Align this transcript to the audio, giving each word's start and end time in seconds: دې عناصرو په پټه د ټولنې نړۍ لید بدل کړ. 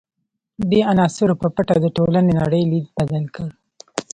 دې 0.69 0.79
عناصرو 0.91 1.39
په 1.41 1.47
پټه 1.55 1.75
د 1.83 1.87
ټولنې 1.97 2.33
نړۍ 2.41 2.63
لید 2.71 2.87
بدل 2.97 3.25
کړ. 3.35 3.47